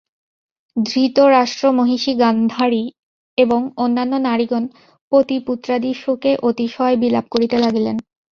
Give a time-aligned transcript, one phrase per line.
[0.77, 2.83] ধৃতরাষ্ট্র-মহিষী গান্ধারী
[3.37, 4.63] এবং অন্যান্য নারীগণ
[5.11, 7.95] পতিপুত্রাদির শোকে অতিশয় বিলাপ করিতে লাগিলেন।